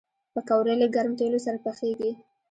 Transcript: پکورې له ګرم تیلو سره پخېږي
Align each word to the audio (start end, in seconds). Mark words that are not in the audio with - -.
پکورې 0.33 0.73
له 0.81 0.87
ګرم 0.95 1.13
تیلو 1.19 1.39
سره 1.45 1.57
پخېږي 1.65 2.11